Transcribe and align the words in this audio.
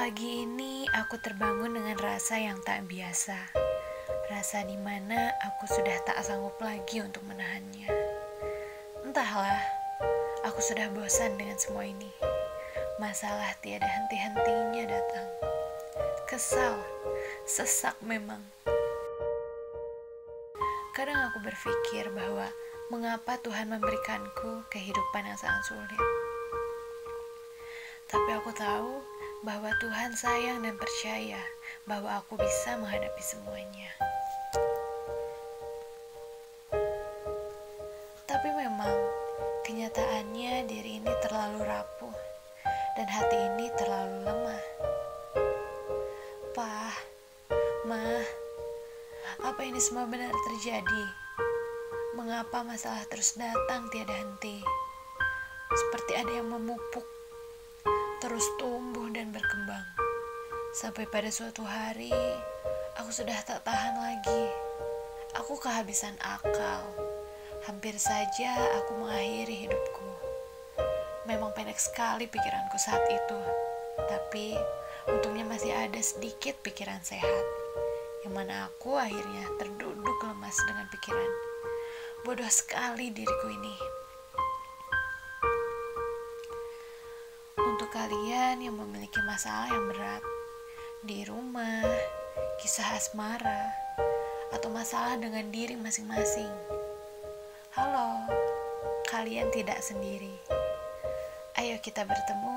Pagi 0.00 0.48
ini 0.48 0.88
aku 0.96 1.20
terbangun 1.20 1.76
dengan 1.76 1.92
rasa 2.00 2.40
yang 2.40 2.56
tak 2.64 2.88
biasa. 2.88 3.36
Rasa 4.32 4.64
di 4.64 4.80
mana 4.80 5.28
aku 5.44 5.68
sudah 5.68 5.92
tak 6.08 6.16
sanggup 6.24 6.56
lagi 6.56 7.04
untuk 7.04 7.20
menahannya. 7.28 7.84
Entahlah, 9.04 9.60
aku 10.48 10.56
sudah 10.64 10.88
bosan 10.96 11.36
dengan 11.36 11.60
semua 11.60 11.84
ini. 11.84 12.08
Masalah 12.96 13.52
tiada 13.60 13.84
henti-hentinya 13.84 14.88
datang. 14.88 15.28
Kesal, 16.24 16.80
sesak 17.44 18.00
memang. 18.00 18.40
Kadang 20.96 21.28
aku 21.28 21.44
berpikir 21.44 22.08
bahwa 22.16 22.48
mengapa 22.88 23.36
Tuhan 23.44 23.68
memberikanku 23.68 24.64
kehidupan 24.72 25.28
yang 25.28 25.36
sangat 25.36 25.60
sulit. 25.68 26.02
Tapi 28.08 28.30
aku 28.32 28.48
tahu 28.56 29.09
bahwa 29.40 29.72
Tuhan 29.80 30.12
sayang 30.12 30.60
dan 30.68 30.76
percaya 30.76 31.40
bahwa 31.88 32.20
aku 32.20 32.36
bisa 32.36 32.76
menghadapi 32.76 33.22
semuanya. 33.24 33.88
Tapi 38.28 38.48
memang 38.52 38.96
kenyataannya 39.64 40.68
diri 40.68 41.00
ini 41.00 41.12
terlalu 41.24 41.64
rapuh 41.64 42.16
dan 43.00 43.08
hati 43.08 43.36
ini 43.36 43.72
terlalu 43.80 44.28
lemah. 44.28 44.62
Pah, 46.52 46.96
mah, 47.88 48.24
apa 49.40 49.60
ini 49.64 49.80
semua 49.80 50.04
benar 50.04 50.36
terjadi? 50.52 51.04
Mengapa 52.12 52.60
masalah 52.60 53.08
terus 53.08 53.40
datang 53.40 53.88
tiada 53.88 54.12
henti? 54.12 54.60
Seperti 55.72 56.12
ada 56.20 56.32
yang 56.44 56.52
memupuk 56.52 57.19
terus 58.20 58.44
tumbuh 58.60 59.08
dan 59.16 59.32
berkembang. 59.32 59.86
Sampai 60.76 61.08
pada 61.08 61.32
suatu 61.32 61.64
hari, 61.64 62.12
aku 63.00 63.08
sudah 63.08 63.34
tak 63.48 63.64
tahan 63.64 63.96
lagi. 63.96 64.44
Aku 65.40 65.56
kehabisan 65.56 66.12
akal. 66.20 66.84
Hampir 67.64 67.96
saja 67.96 68.52
aku 68.76 69.00
mengakhiri 69.00 69.64
hidupku. 69.64 70.10
Memang 71.24 71.56
pendek 71.56 71.80
sekali 71.80 72.28
pikiranku 72.28 72.76
saat 72.76 73.00
itu. 73.08 73.40
Tapi 74.04 74.52
untungnya 75.08 75.48
masih 75.48 75.72
ada 75.72 76.00
sedikit 76.04 76.60
pikiran 76.60 77.00
sehat. 77.00 77.44
Yang 78.28 78.34
mana 78.36 78.68
aku 78.68 79.00
akhirnya 79.00 79.48
terduduk 79.56 80.18
lemas 80.28 80.60
dengan 80.68 80.86
pikiran. 80.92 81.32
Bodoh 82.28 82.52
sekali 82.52 83.08
diriku 83.16 83.48
ini. 83.48 83.99
Yang 88.60 88.76
memiliki 88.76 89.16
masalah 89.24 89.72
yang 89.72 89.88
berat 89.88 90.22
di 91.00 91.24
rumah, 91.24 91.80
kisah 92.60 92.92
asmara, 92.92 93.72
atau 94.52 94.68
masalah 94.68 95.16
dengan 95.16 95.48
diri 95.48 95.80
masing-masing. 95.80 96.52
Halo, 97.72 98.28
kalian 99.08 99.48
tidak 99.48 99.80
sendiri. 99.80 100.36
Ayo 101.56 101.80
kita 101.80 102.04
bertemu, 102.04 102.56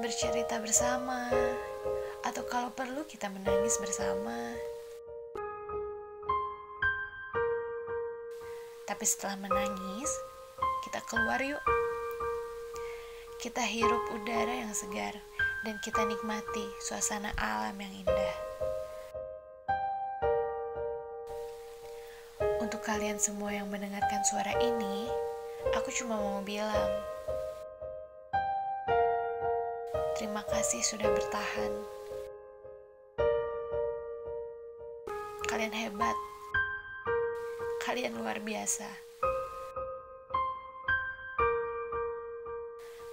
bercerita 0.00 0.56
bersama, 0.64 1.28
atau 2.24 2.48
kalau 2.48 2.72
perlu 2.72 3.04
kita 3.04 3.28
menangis 3.28 3.76
bersama. 3.84 4.56
Tapi 8.88 9.04
setelah 9.04 9.36
menangis, 9.36 10.08
kita 10.88 11.04
keluar 11.04 11.36
yuk. 11.44 11.81
Kita 13.42 13.58
hirup 13.58 14.06
udara 14.14 14.54
yang 14.54 14.70
segar 14.70 15.18
dan 15.66 15.74
kita 15.82 16.06
nikmati 16.06 16.62
suasana 16.78 17.34
alam 17.34 17.74
yang 17.74 17.90
indah. 17.90 18.36
Untuk 22.62 22.86
kalian 22.86 23.18
semua 23.18 23.50
yang 23.50 23.66
mendengarkan 23.66 24.22
suara 24.30 24.54
ini, 24.62 25.10
aku 25.74 25.90
cuma 25.90 26.22
mau 26.22 26.38
bilang 26.46 26.86
terima 30.14 30.46
kasih 30.46 30.78
sudah 30.86 31.10
bertahan. 31.10 31.72
Kalian 35.50 35.74
hebat. 35.74 36.14
Kalian 37.82 38.22
luar 38.22 38.38
biasa. 38.38 39.11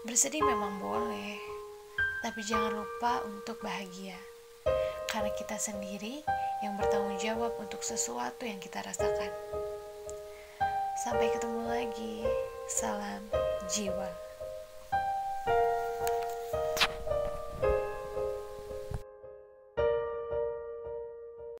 Bersedih 0.10 0.42
memang 0.42 0.82
boleh, 0.82 1.38
tapi 2.26 2.42
jangan 2.42 2.82
lupa 2.82 3.22
untuk 3.30 3.62
bahagia. 3.62 4.18
Karena 5.06 5.30
kita 5.38 5.54
sendiri 5.62 6.26
yang 6.66 6.74
bertanggung 6.82 7.22
jawab 7.22 7.54
untuk 7.62 7.86
sesuatu 7.86 8.42
yang 8.42 8.58
kita 8.58 8.82
rasakan. 8.82 9.30
Sampai 11.06 11.30
ketemu 11.30 11.62
lagi. 11.62 12.26
Salam 12.66 13.22
jiwa. 13.70 14.29